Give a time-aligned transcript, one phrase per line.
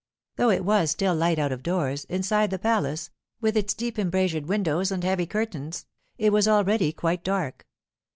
[0.37, 4.47] Though it was still light out of doors, inside the palace, with its deep embrasured
[4.47, 5.85] windows and heavy curtains,
[6.17, 7.67] it was already quite dark.